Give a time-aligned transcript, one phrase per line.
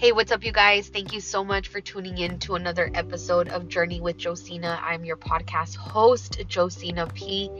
[0.00, 0.88] Hey, what's up, you guys?
[0.88, 4.80] Thank you so much for tuning in to another episode of Journey with Jossina.
[4.82, 7.50] I'm your podcast host, Jossina P,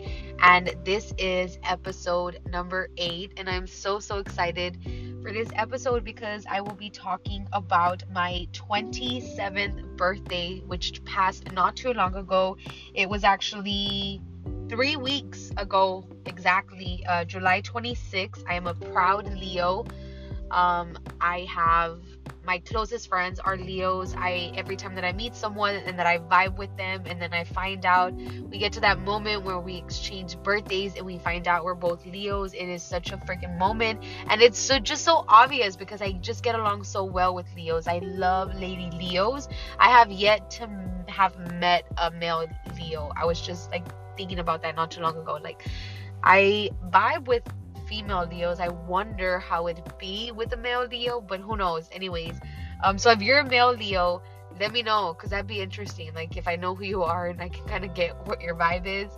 [0.43, 3.35] and this is episode number eight.
[3.37, 4.79] And I'm so, so excited
[5.21, 11.77] for this episode because I will be talking about my 27th birthday, which passed not
[11.77, 12.57] too long ago.
[12.95, 14.23] It was actually
[14.71, 18.43] three weeks ago, exactly, uh, July 26th.
[18.49, 19.85] I am a proud Leo.
[20.51, 22.01] Um, I have
[22.51, 24.13] my closest friends are Leos.
[24.19, 27.33] I every time that I meet someone and that I vibe with them and then
[27.33, 31.47] I find out we get to that moment where we exchange birthdays and we find
[31.47, 32.53] out we're both Leos.
[32.53, 36.43] It is such a freaking moment and it's so just so obvious because I just
[36.43, 37.87] get along so well with Leos.
[37.87, 39.47] I love lady Leos.
[39.79, 40.69] I have yet to
[41.07, 43.13] have met a male Leo.
[43.15, 45.39] I was just like thinking about that not too long ago.
[45.41, 45.63] Like
[46.25, 47.45] I vibe with
[47.91, 48.61] female Leos.
[48.61, 51.89] I wonder how it'd be with a male Leo, but who knows?
[51.93, 52.39] Anyways,
[52.85, 54.23] um, so if you're a male Leo,
[54.61, 56.15] let me know because that'd be interesting.
[56.15, 58.55] Like if I know who you are and I can kind of get what your
[58.55, 59.11] vibe is.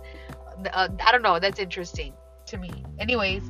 [0.73, 1.39] Uh, I don't know.
[1.39, 2.13] That's interesting
[2.47, 2.71] to me.
[2.99, 3.43] Anyways,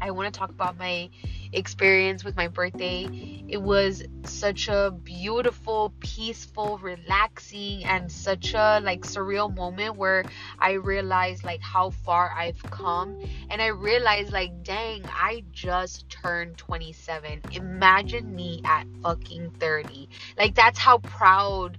[0.00, 1.08] I want to talk about my
[1.52, 3.08] experience with my birthday.
[3.48, 10.24] It was such a beautiful, peaceful, relaxing, and such a like surreal moment where
[10.58, 13.18] I realized like how far I've come.
[13.50, 17.42] And I realized like, dang, I just turned 27.
[17.52, 20.08] Imagine me at fucking 30.
[20.36, 21.78] Like, that's how proud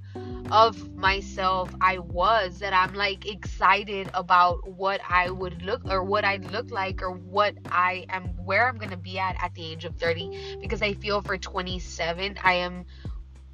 [0.51, 6.25] of myself I was that I'm like excited about what I would look or what
[6.25, 9.63] I look like or what I am where I'm going to be at at the
[9.63, 12.85] age of 30 because I feel for 27 I am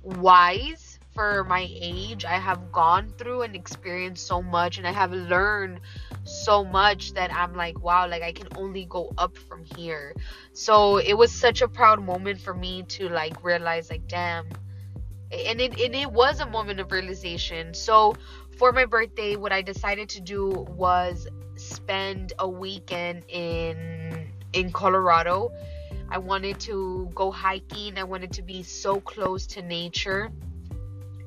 [0.04, 2.26] wise for my age.
[2.26, 5.80] I have gone through and experienced so much and I have learned
[6.26, 10.14] so much that I'm like, wow, like I can only go up from here.
[10.54, 14.50] So it was such a proud moment for me to like realize like damn
[15.32, 17.74] and it and it was a moment of realization.
[17.74, 18.16] So
[18.58, 25.52] for my birthday, what I decided to do was spend a weekend in in Colorado.
[26.10, 27.98] I wanted to go hiking.
[27.98, 30.30] I wanted to be so close to nature.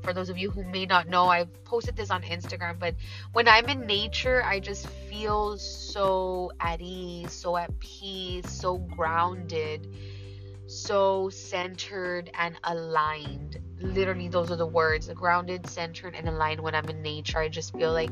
[0.02, 2.94] For those of you who may not know, I've posted this on Instagram, but
[3.32, 9.88] when I'm in nature, I just feel so at ease, so at peace, so grounded,
[10.68, 13.58] so centered and aligned.
[13.80, 15.08] Literally those are the words.
[15.08, 18.10] Grounded centered and aligned when i'm in nature i just feel like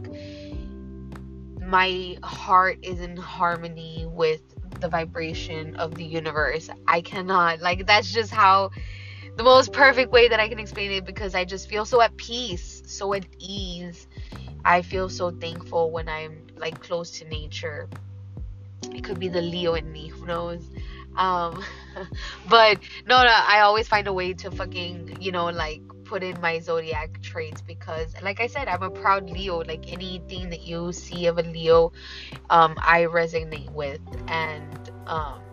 [1.60, 4.40] my heart is in harmony with
[4.80, 6.70] the vibration of the universe.
[6.86, 8.70] I cannot like that's just how
[9.36, 12.16] the most perfect way that i can explain it because i just feel so at
[12.16, 14.06] peace so at ease.
[14.64, 17.88] I feel so thankful when i'm like close to nature.
[18.92, 20.70] It could be the leo in me who knows
[21.16, 21.64] um,
[22.48, 26.40] but no, no, I always find a way to fucking, you know, like put in
[26.40, 29.58] my zodiac traits because like I said, I'm a proud Leo.
[29.62, 31.92] Like anything that you see of a Leo,
[32.50, 34.00] um, I resonate with.
[34.28, 35.45] And um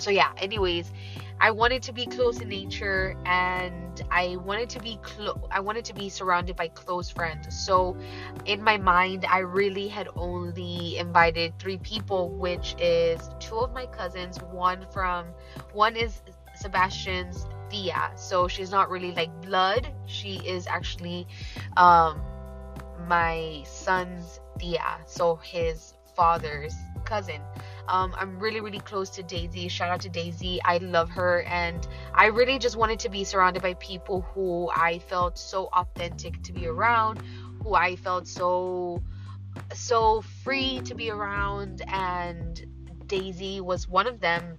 [0.00, 0.92] so yeah, anyways,
[1.40, 5.84] I wanted to be close to nature and I wanted to be close I wanted
[5.86, 7.54] to be surrounded by close friends.
[7.64, 7.96] So
[8.44, 13.86] in my mind I really had only invited 3 people which is two of my
[13.86, 15.28] cousins, one from
[15.72, 16.22] one is
[16.54, 18.12] Sebastian's Thea.
[18.16, 19.88] So she's not really like blood.
[20.06, 21.26] She is actually
[21.78, 22.20] um
[23.08, 24.98] my son's Thea.
[25.06, 26.74] So his father's
[27.04, 27.40] cousin.
[27.90, 29.66] Um, I'm really, really close to Daisy.
[29.66, 30.60] Shout out to Daisy.
[30.64, 31.42] I love her.
[31.42, 36.40] And I really just wanted to be surrounded by people who I felt so authentic
[36.44, 37.20] to be around,
[37.62, 39.02] who I felt so,
[39.74, 41.82] so free to be around.
[41.88, 42.64] And
[43.06, 44.58] Daisy was one of them.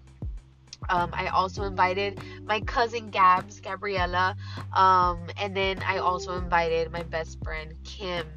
[0.89, 4.35] Um, I also invited my cousin Gabs, Gabriella,
[4.75, 8.27] um, and then I also invited my best friend Kim,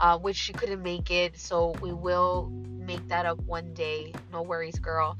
[0.00, 1.36] uh, which she couldn't make it.
[1.36, 2.52] So we will
[2.88, 4.12] make that up one day.
[4.32, 5.16] No worries, girl.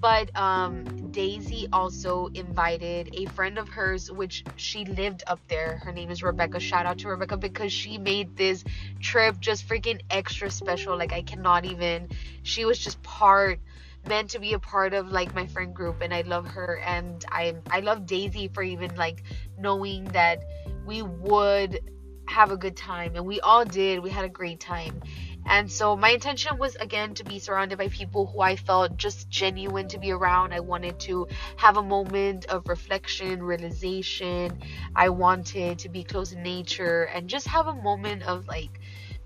[0.00, 5.76] But um, Daisy also invited a friend of hers, which she lived up there.
[5.76, 6.58] Her name is Rebecca.
[6.58, 8.64] Shout out to Rebecca because she made this
[9.00, 10.96] trip just freaking extra special.
[10.96, 12.08] Like, I cannot even.
[12.42, 13.60] She was just part
[14.08, 17.22] meant to be a part of like my friend group and I love her and
[17.28, 19.22] I I love Daisy for even like
[19.58, 20.42] knowing that
[20.86, 21.80] we would
[22.26, 25.02] have a good time and we all did we had a great time
[25.46, 29.28] and so my intention was again to be surrounded by people who I felt just
[29.30, 30.52] genuine to be around.
[30.52, 34.58] I wanted to have a moment of reflection, realization.
[34.94, 38.80] I wanted to be close in nature and just have a moment of like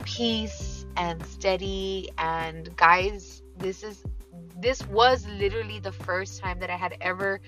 [0.04, 2.10] peace and steady.
[2.18, 4.02] And guys, this is
[4.56, 7.40] this was literally the first time that I had ever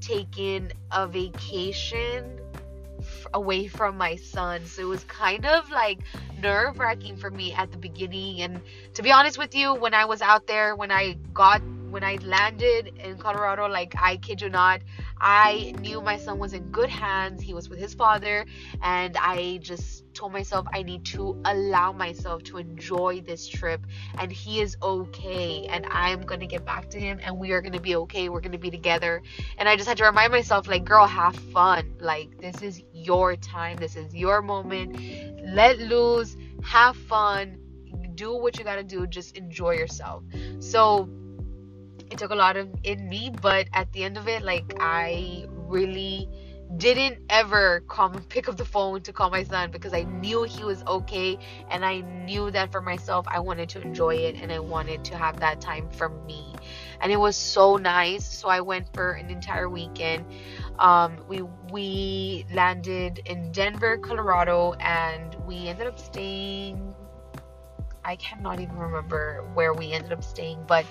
[0.00, 2.38] taken a vacation
[3.34, 4.64] away from my son.
[4.66, 6.00] So it was kind of like
[6.42, 8.42] nerve wracking for me at the beginning.
[8.42, 8.60] And
[8.94, 12.16] to be honest with you, when I was out there, when I got, when I
[12.22, 14.80] landed in Colorado, like I kid you not,
[15.20, 17.42] I knew my son was in good hands.
[17.42, 18.46] He was with his father,
[18.82, 23.86] and I just told myself I need to allow myself to enjoy this trip,
[24.18, 27.80] and he is okay, and I'm gonna get back to him, and we are gonna
[27.80, 28.28] be okay.
[28.28, 29.22] We're gonna be together,
[29.58, 31.94] and I just had to remind myself, like, girl, have fun.
[32.00, 34.98] Like, this is your time, this is your moment.
[35.54, 37.58] Let loose, have fun,
[38.14, 40.24] do what you gotta do, just enjoy yourself.
[40.58, 41.08] So,
[42.18, 46.28] took a lot of in me but at the end of it like i really
[46.76, 50.64] didn't ever come pick up the phone to call my son because I knew he
[50.64, 51.38] was okay
[51.70, 55.16] and I knew that for myself I wanted to enjoy it and I wanted to
[55.16, 56.54] have that time for me.
[57.00, 58.24] And it was so nice.
[58.26, 60.26] So I went for an entire weekend.
[60.78, 61.42] Um, we
[61.72, 66.94] we landed in Denver, Colorado and we ended up staying
[68.08, 70.86] I cannot even remember where we ended up staying, but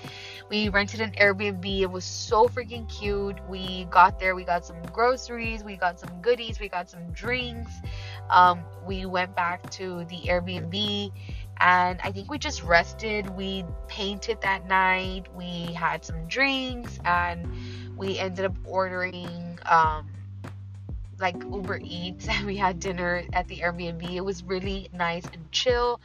[0.48, 1.80] we rented an Airbnb.
[1.80, 3.36] It was so freaking cute.
[3.48, 7.72] We got there, we got some groceries, we got some goodies, we got some drinks.
[8.30, 11.12] Um, we went back to the Airbnb
[11.60, 13.28] and I think we just rested.
[13.30, 17.52] We painted that night, we had some drinks, and
[17.96, 19.58] we ended up ordering.
[19.66, 20.08] Um,
[21.20, 24.14] like Uber Eats and we had dinner at the Airbnb.
[24.14, 26.00] It was really nice and chill.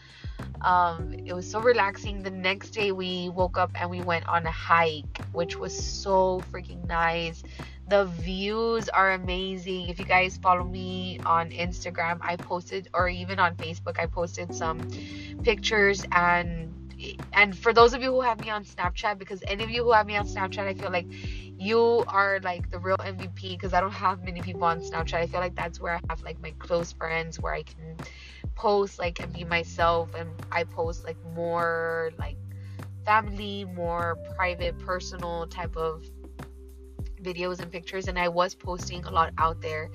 [0.61, 2.23] Um, it was so relaxing.
[2.23, 6.41] The next day, we woke up and we went on a hike, which was so
[6.51, 7.43] freaking nice.
[7.89, 9.89] The views are amazing.
[9.89, 14.55] If you guys follow me on Instagram, I posted, or even on Facebook, I posted
[14.55, 14.89] some
[15.43, 16.82] pictures and
[17.33, 19.91] and for those of you who have me on Snapchat, because any of you who
[19.91, 21.07] have me on Snapchat, I feel like
[21.57, 25.15] you are like the real MVP because I don't have many people on Snapchat.
[25.15, 27.97] I feel like that's where I have like my close friends where I can
[28.55, 32.37] post like and be myself and I post like more like
[33.05, 36.03] family, more private, personal type of
[37.21, 39.89] videos and pictures and I was posting a lot out there.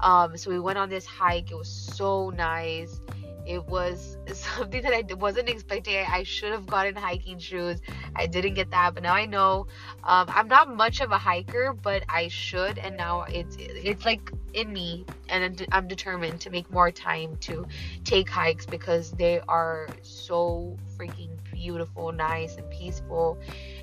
[0.00, 1.50] Um so we went on this hike.
[1.50, 3.00] It was so nice
[3.46, 5.96] it was something that I wasn't expecting.
[5.96, 7.80] I should have gotten hiking shoes.
[8.14, 9.66] I didn't get that, but now I know.
[10.04, 14.32] Um, I'm not much of a hiker, but I should, and now it's it's like
[14.54, 17.66] in me, and I'm determined to make more time to
[18.04, 23.38] take hikes because they are so freaking beautiful, nice, and peaceful,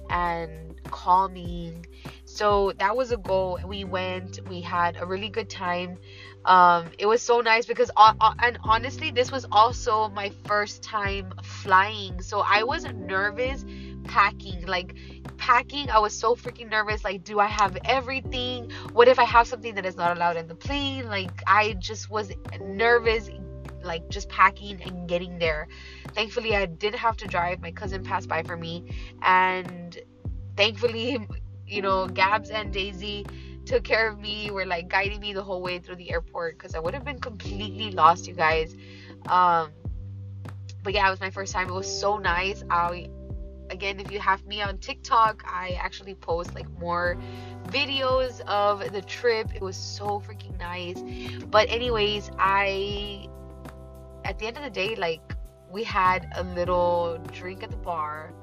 [0.09, 1.85] and calming.
[2.29, 3.59] So that was a goal.
[3.65, 4.39] We went.
[4.47, 5.97] We had a really good time
[6.45, 10.81] um, it was so nice because uh, uh, and honestly this was also my first
[10.81, 13.65] time flying so i was nervous
[14.05, 14.95] packing like
[15.37, 19.47] packing i was so freaking nervous like do i have everything what if i have
[19.47, 22.31] something that is not allowed in the plane like i just was
[22.61, 23.29] nervous
[23.83, 25.67] like just packing and getting there
[26.13, 28.83] thankfully i didn't have to drive my cousin passed by for me
[29.21, 29.99] and
[30.55, 31.19] thankfully
[31.69, 33.25] you know gabs and daisy
[33.69, 36.73] took care of me, were like guiding me the whole way through the airport because
[36.73, 38.75] I would have been completely lost, you guys.
[39.27, 39.71] Um,
[40.83, 41.69] but yeah, it was my first time.
[41.69, 42.63] It was so nice.
[42.69, 43.09] I
[43.69, 47.17] again, if you have me on TikTok, I actually post like more
[47.67, 49.53] videos of the trip.
[49.53, 50.99] It was so freaking nice.
[51.45, 53.27] But anyways, I
[54.25, 55.21] at the end of the day, like
[55.71, 58.33] we had a little drink at the bar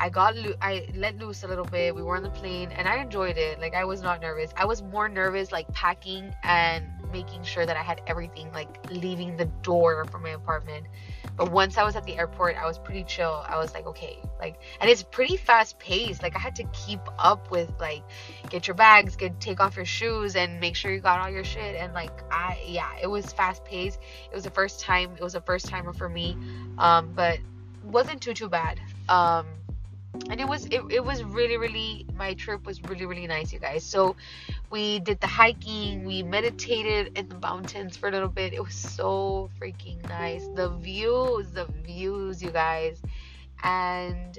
[0.00, 1.94] I got lo- I let loose a little bit.
[1.94, 3.60] We were on the plane and I enjoyed it.
[3.60, 4.52] Like I was not nervous.
[4.56, 9.36] I was more nervous like packing and making sure that I had everything like leaving
[9.36, 10.86] the door for my apartment.
[11.36, 13.44] But once I was at the airport, I was pretty chill.
[13.48, 16.22] I was like, okay, like and it's pretty fast paced.
[16.22, 18.04] Like I had to keep up with like
[18.50, 21.44] get your bags, get take off your shoes and make sure you got all your
[21.44, 23.98] shit and like I yeah, it was fast paced.
[24.30, 26.36] It was the first time, it was a first timer for me.
[26.78, 27.40] Um but
[27.82, 28.80] wasn't too too bad.
[29.08, 29.46] Um
[30.30, 33.58] and it was it, it was really really my trip was really really nice you
[33.58, 33.84] guys.
[33.84, 34.16] So
[34.70, 38.52] we did the hiking we meditated in the mountains for a little bit.
[38.52, 40.46] It was so freaking nice.
[40.54, 43.00] The views the views you guys.
[43.62, 44.38] And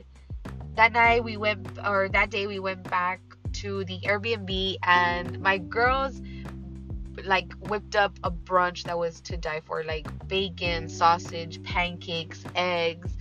[0.75, 3.21] that night we went or that day we went back
[3.51, 6.21] to the airbnb and my girls
[7.25, 13.17] like whipped up a brunch that was to die for like bacon sausage pancakes eggs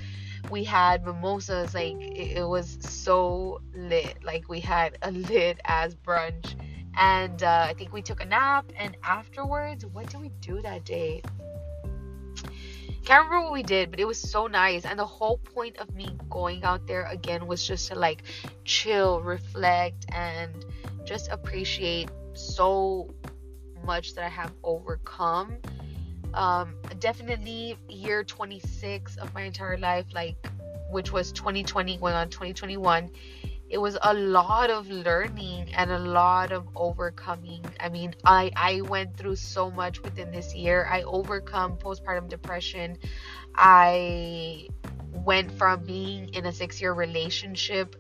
[0.51, 5.95] we had mimosas like it, it was so lit like we had a lit as
[5.95, 6.55] brunch
[6.97, 10.85] and uh, i think we took a nap and afterwards what did we do that
[10.85, 11.23] day
[13.09, 14.85] can't remember what we did, but it was so nice.
[14.85, 18.23] And the whole point of me going out there again was just to like
[18.67, 20.67] chill, reflect, and
[21.07, 23.09] just appreciate so
[23.83, 25.57] much that I have overcome.
[26.35, 30.37] Um, definitely year 26 of my entire life, like
[30.91, 33.11] which was 2020 going on 2021
[33.71, 37.65] it was a lot of learning and a lot of overcoming.
[37.79, 40.87] I mean i i went through so much within this year.
[40.91, 42.99] I overcome postpartum depression.
[43.55, 44.69] I
[45.13, 47.97] went from being in a six year relationship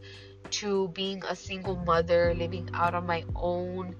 [0.50, 3.94] to being a single mother living out on my own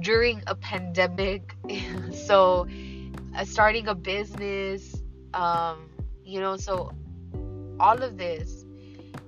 [0.00, 1.54] during a pandemic.
[2.12, 2.66] So
[3.44, 5.02] starting a business
[5.34, 5.90] um
[6.24, 6.90] you know so
[7.80, 8.64] all of this.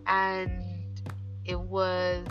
[0.07, 0.51] And
[1.45, 2.27] it was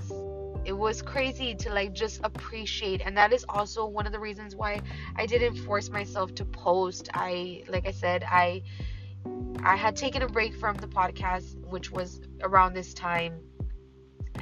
[0.65, 3.01] it was crazy to like just appreciate.
[3.03, 4.81] And that is also one of the reasons why
[5.15, 7.09] I didn't force myself to post.
[7.13, 8.63] I like I said I
[9.63, 13.39] I had taken a break from the podcast which was around this time.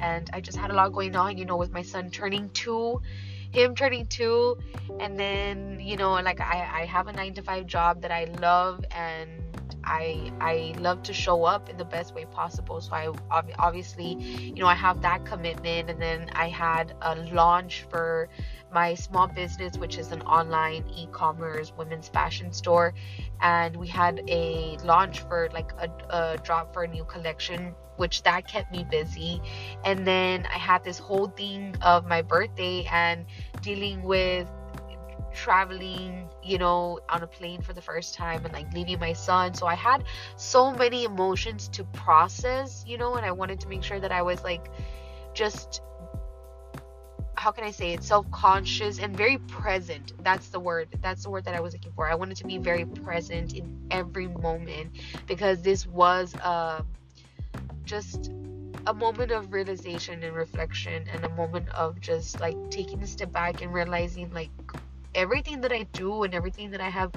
[0.00, 3.00] And I just had a lot going on, you know, with my son turning 2
[3.50, 4.58] him turning two.
[5.00, 8.24] And then you know like I, I have a nine to five job that i
[8.24, 9.57] love and
[9.88, 12.80] I I love to show up in the best way possible.
[12.80, 13.08] So I
[13.58, 18.28] obviously, you know, I have that commitment, and then I had a launch for
[18.72, 22.92] my small business, which is an online e-commerce women's fashion store,
[23.40, 28.22] and we had a launch for like a, a drop for a new collection which
[28.22, 29.42] that kept me busy.
[29.84, 33.26] And then i had this whole thing of my birthday and
[33.60, 34.48] dealing with
[35.32, 39.54] traveling, you know, on a plane for the first time and like leaving my son.
[39.54, 40.04] So I had
[40.36, 44.22] so many emotions to process, you know, and I wanted to make sure that I
[44.22, 44.70] was like
[45.34, 45.82] just
[47.36, 50.12] how can I say it self-conscious and very present.
[50.24, 50.88] That's the word.
[51.00, 52.10] That's the word that I was looking for.
[52.10, 54.90] I wanted to be very present in every moment
[55.26, 56.82] because this was uh
[57.84, 58.32] just
[58.86, 63.32] a moment of realization and reflection and a moment of just like taking a step
[63.32, 64.50] back and realizing like
[65.14, 67.12] everything that I do and everything that I have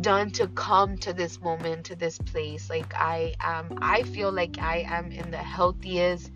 [0.00, 4.58] done to come to this moment to this place like I am I feel like
[4.58, 6.30] I am in the healthiest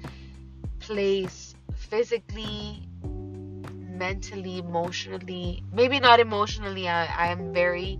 [0.80, 7.98] place physically mentally emotionally maybe not emotionally I, I am very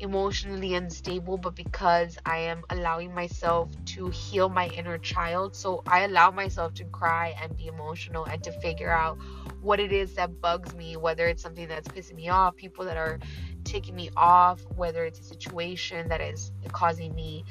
[0.00, 6.00] emotionally unstable but because I am allowing myself to heal my inner child so I
[6.04, 9.18] allow myself to cry and be emotional and to figure out
[9.60, 12.96] what it is that bugs me, whether it's something that's pissing me off, people that
[12.96, 13.18] are
[13.64, 17.44] taking me off, whether it's a situation that is causing me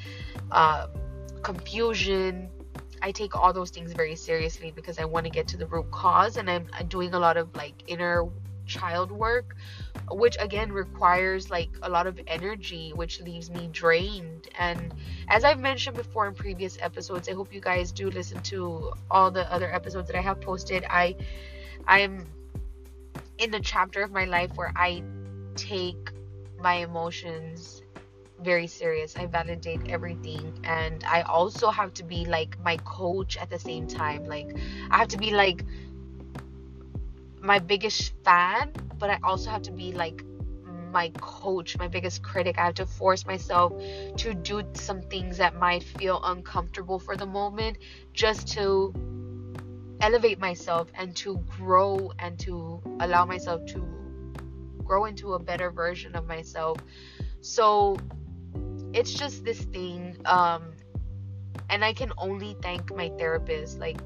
[0.51, 0.87] uh,
[1.43, 2.49] confusion.
[3.01, 5.89] I take all those things very seriously because I want to get to the root
[5.91, 8.25] cause, and I'm, I'm doing a lot of like inner
[8.69, 9.55] child work
[10.11, 14.93] which again requires like a lot of energy which leaves me drained and
[15.29, 19.31] as i've mentioned before in previous episodes i hope you guys do listen to all
[19.31, 21.15] the other episodes that i have posted i
[21.87, 22.27] I'm
[23.39, 25.03] in the chapter of my life where I
[25.55, 26.11] take
[26.59, 27.81] my emotions
[28.41, 29.15] very serious.
[29.17, 33.87] I validate everything and I also have to be like my coach at the same
[33.87, 34.25] time.
[34.25, 34.55] Like
[34.91, 35.65] I have to be like
[37.41, 40.23] my biggest fan, but I also have to be like
[40.91, 42.57] my coach, my biggest critic.
[42.57, 43.73] I have to force myself
[44.17, 47.77] to do some things that might feel uncomfortable for the moment
[48.13, 48.93] just to
[50.01, 53.87] elevate myself and to grow and to allow myself to
[54.83, 56.77] grow into a better version of myself.
[57.41, 57.97] So
[58.93, 60.73] it's just this thing um
[61.69, 64.01] and I can only thank my therapist like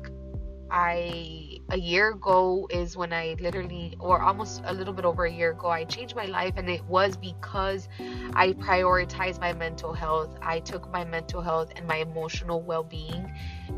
[0.76, 5.32] I a year ago is when I literally or almost a little bit over a
[5.32, 7.88] year ago I changed my life and it was because
[8.34, 10.36] I prioritized my mental health.
[10.42, 13.32] I took my mental health and my emotional well-being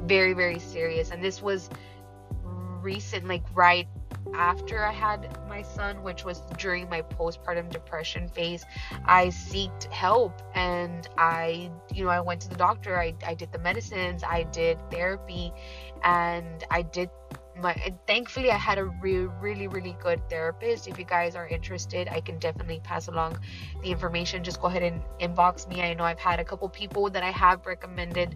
[0.06, 1.70] very very serious and this was
[2.82, 3.88] recent, like right
[4.34, 8.66] after I had my son, which was during my postpartum depression phase,
[9.06, 13.52] I sought help and I, you know, I went to the doctor, I, I did
[13.52, 15.52] the medicines, I did therapy,
[16.04, 17.10] and I did
[17.62, 17.74] my
[18.06, 20.88] thankfully I had a really really really good therapist.
[20.88, 23.40] If you guys are interested, I can definitely pass along
[23.82, 24.44] the information.
[24.44, 25.82] Just go ahead and inbox me.
[25.82, 28.36] I know I've had a couple people that I have recommended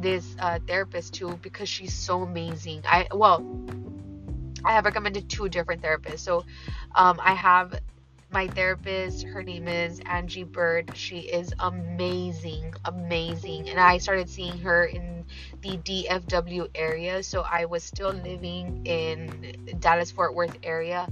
[0.00, 2.82] this uh, therapist too because she's so amazing.
[2.86, 3.44] I well,
[4.64, 6.20] I have recommended two different therapists.
[6.20, 6.44] So
[6.94, 7.80] um, I have
[8.30, 9.24] my therapist.
[9.24, 10.92] Her name is Angie Bird.
[10.96, 13.68] She is amazing, amazing.
[13.68, 15.24] And I started seeing her in
[15.60, 17.22] the DFW area.
[17.22, 21.08] So I was still living in Dallas Fort Worth area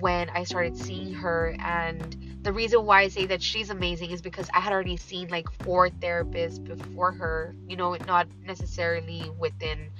[0.00, 4.20] when I started seeing her and the reason why I say that she's amazing is
[4.20, 9.90] because I had already seen like four therapists before her, you know, not necessarily within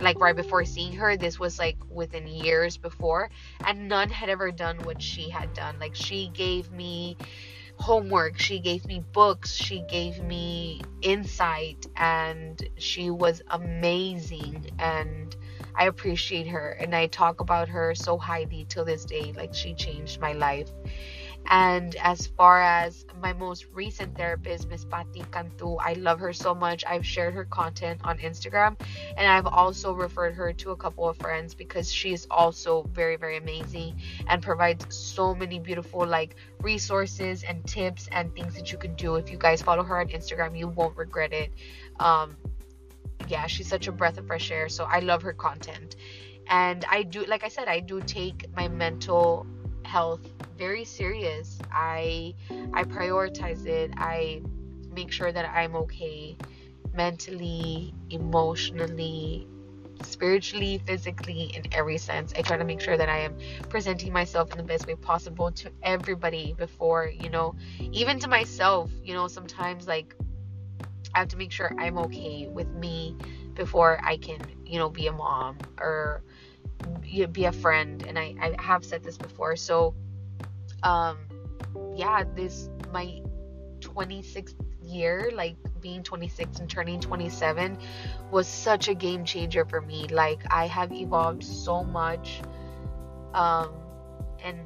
[0.00, 1.16] like right before seeing her.
[1.16, 3.30] This was like within years before,
[3.64, 5.78] and none had ever done what she had done.
[5.78, 7.16] Like she gave me
[7.76, 14.70] homework, she gave me books, she gave me insight, and she was amazing.
[14.78, 15.34] And
[15.76, 19.32] I appreciate her, and I talk about her so highly till this day.
[19.36, 20.70] Like she changed my life.
[21.46, 26.54] And as far as my most recent therapist, Miss Paty Cantu, I love her so
[26.54, 26.84] much.
[26.86, 28.80] I've shared her content on Instagram
[29.16, 33.16] and I've also referred her to a couple of friends because she is also very,
[33.16, 38.78] very amazing and provides so many beautiful like resources and tips and things that you
[38.78, 39.16] can do.
[39.16, 41.52] If you guys follow her on Instagram, you won't regret it.
[42.00, 42.36] Um,
[43.28, 44.68] yeah, she's such a breath of fresh air.
[44.68, 45.96] So I love her content.
[46.48, 49.46] And I do, like I said, I do take my mental
[49.84, 50.20] health
[50.56, 51.58] very serious.
[51.72, 52.34] I
[52.72, 53.92] I prioritize it.
[53.96, 54.42] I
[54.92, 56.36] make sure that I'm okay
[56.94, 59.48] mentally, emotionally,
[60.02, 62.32] spiritually, physically, in every sense.
[62.36, 63.36] I try to make sure that I am
[63.68, 67.54] presenting myself in the best way possible to everybody before, you know,
[67.92, 70.14] even to myself, you know, sometimes like
[71.14, 73.16] I have to make sure I'm okay with me
[73.54, 76.22] before I can, you know, be a mom or
[77.32, 78.04] be a friend.
[78.06, 79.56] And I, I have said this before.
[79.56, 79.94] So,
[80.82, 81.18] um,
[81.94, 83.20] yeah, this, my
[83.80, 87.78] 26th year, like being 26 and turning 27
[88.30, 90.06] was such a game changer for me.
[90.08, 92.40] Like I have evolved so much.
[93.34, 93.72] Um,
[94.42, 94.60] and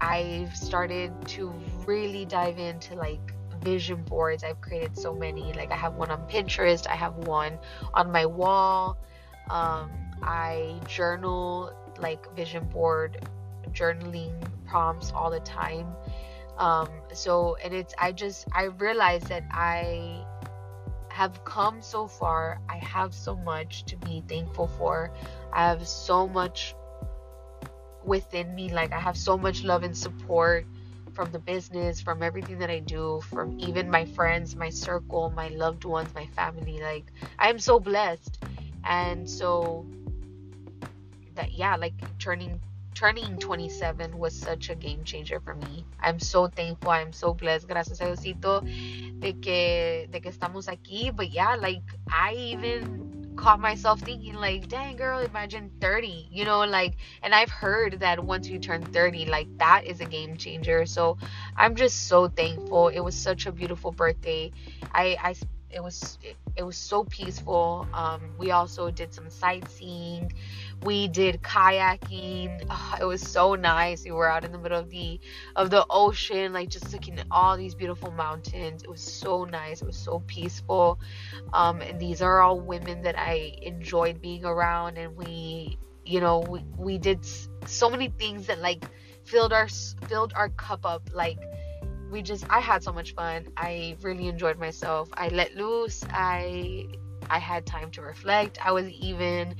[0.00, 1.52] I've started to
[1.86, 3.32] really dive into like
[3.66, 4.44] vision boards.
[4.44, 5.52] I've created so many.
[5.52, 7.58] Like I have one on Pinterest, I have one
[7.92, 8.96] on my wall.
[9.50, 9.90] Um,
[10.22, 13.28] I journal like vision board
[13.72, 14.32] journaling
[14.66, 15.88] prompts all the time.
[16.58, 20.24] Um, so and it's I just I realized that I
[21.08, 22.60] have come so far.
[22.68, 25.10] I have so much to be thankful for.
[25.52, 26.74] I have so much
[28.04, 28.70] within me.
[28.72, 30.66] Like I have so much love and support
[31.16, 35.48] from the business, from everything that I do, from even my friends, my circle, my
[35.48, 36.78] loved ones, my family.
[36.78, 37.06] Like,
[37.38, 38.38] I'm so blessed.
[38.84, 39.86] And so,
[41.34, 42.60] that, yeah, like turning
[42.94, 45.84] turning 27 was such a game changer for me.
[46.00, 46.90] I'm so thankful.
[46.90, 47.68] I'm so blessed.
[47.68, 48.62] Gracias a Diosito
[49.20, 51.14] de que, de que estamos aquí.
[51.14, 56.60] But yeah, like I even caught myself thinking like dang girl imagine 30 you know
[56.64, 60.86] like and i've heard that once you turn 30 like that is a game changer.
[60.86, 61.18] So
[61.56, 62.88] i'm just so thankful.
[62.88, 64.52] It was such a beautiful birthday.
[64.92, 65.34] I i
[65.76, 67.86] it was it, it was so peaceful.
[67.92, 70.32] Um we also did some sightseeing.
[70.80, 72.66] We did kayaking.
[72.70, 74.04] Oh, it was so nice.
[74.04, 75.20] We were out in the middle of the
[75.54, 78.82] of the ocean like just looking at all these beautiful mountains.
[78.82, 79.82] It was so nice.
[79.82, 80.98] It was so peaceful.
[81.52, 84.96] Um and these are all women that i enjoyed being around.
[84.96, 87.24] And we you know we, we did
[87.66, 88.88] so many things that like
[89.24, 89.68] filled our
[90.08, 91.38] filled our cup up like
[92.10, 96.86] we just i had so much fun i really enjoyed myself i let loose i
[97.30, 99.54] i had time to reflect i was even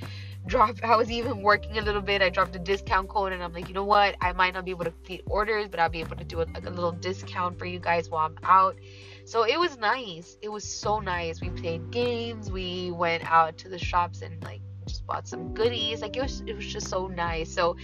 [0.46, 2.22] drop I was even working a little bit.
[2.22, 4.16] I dropped a discount code and I'm like, you know what?
[4.20, 6.52] I might not be able to complete orders, but I'll be able to do it
[6.54, 8.76] like a little discount for you guys while I'm out.
[9.24, 10.36] So it was nice.
[10.40, 11.40] It was so nice.
[11.40, 12.50] We played games.
[12.50, 16.00] We went out to the shops and like just bought some goodies.
[16.02, 17.52] Like it was it was just so nice.
[17.52, 17.76] So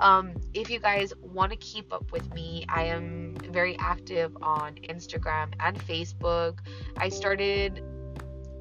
[0.00, 4.74] um if you guys want to keep up with me, I am very active on
[4.88, 6.58] Instagram and Facebook.
[6.96, 7.82] I started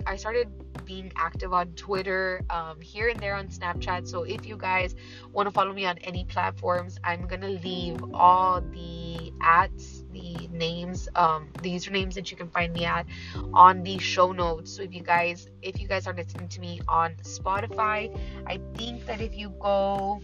[0.10, 0.50] I started
[0.86, 4.08] being active on Twitter, um, here and there on Snapchat.
[4.08, 4.96] So if you guys
[5.32, 11.08] want to follow me on any platforms, I'm gonna leave all the ads, the names,
[11.16, 13.06] um, the usernames that you can find me at
[13.54, 14.76] on the show notes.
[14.76, 18.10] So if you guys, if you guys are listening to me on Spotify,
[18.48, 20.22] I think that if you go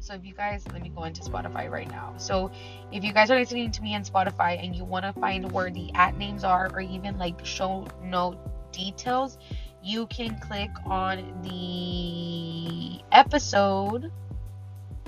[0.00, 2.50] so if you guys let me go into spotify right now so
[2.90, 5.70] if you guys are listening to me on spotify and you want to find where
[5.70, 8.38] the at names are or even like show note
[8.72, 9.38] details,
[9.82, 14.10] you can click on the episode.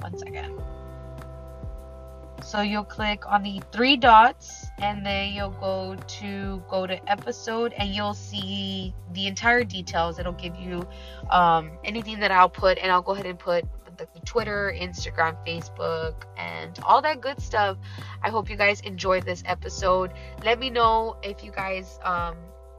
[0.01, 0.61] One second.
[2.45, 7.73] So you'll click on the three dots and then you'll go to go to episode
[7.75, 10.19] and you'll see the entire details.
[10.19, 10.87] It'll give you
[11.31, 13.65] um, anything that I'll put and I'll go ahead and put
[13.97, 17.77] the Twitter, Instagram, Facebook, and all that good stuff.
[18.23, 20.13] I hope you guys enjoyed this episode.
[20.45, 22.37] Let me know if you guys um,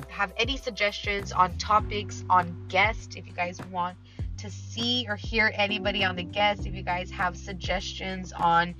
[0.09, 3.97] have any suggestions on topics, on guests, if you guys want
[4.37, 8.75] to see or hear anybody on the guest, if you guys have suggestions on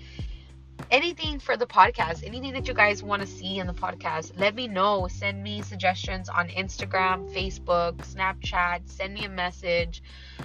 [0.91, 4.56] anything for the podcast, anything that you guys want to see in the podcast, let
[4.56, 5.08] me know.
[5.08, 8.82] Send me suggestions on Instagram, Facebook, Snapchat.
[8.89, 10.04] Send me a message,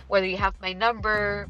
[0.08, 1.48] whether you have my number,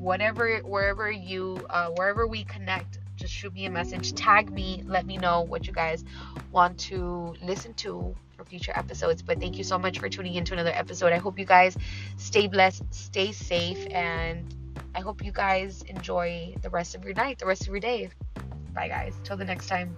[0.00, 2.98] whatever, wherever you, uh, wherever we connect.
[3.16, 6.04] Just shoot me a message, tag me, let me know what you guys
[6.52, 9.20] want to listen to for future episodes.
[9.20, 11.12] But thank you so much for tuning in to another episode.
[11.12, 11.76] I hope you guys
[12.16, 14.54] stay blessed, stay safe, and
[14.94, 18.08] I hope you guys enjoy the rest of your night, the rest of your day.
[18.72, 19.14] Bye, guys.
[19.24, 19.96] Till the next time.